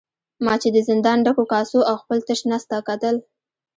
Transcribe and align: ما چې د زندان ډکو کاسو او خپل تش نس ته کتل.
ما 0.45 0.53
چې 0.61 0.69
د 0.75 0.77
زندان 0.89 1.17
ډکو 1.25 1.43
کاسو 1.53 1.79
او 1.89 1.95
خپل 2.01 2.17
تش 2.27 2.39
نس 2.49 2.63
ته 2.69 2.77
کتل. 2.87 3.15